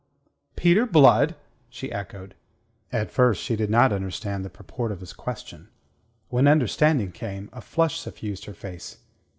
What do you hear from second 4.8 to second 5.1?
of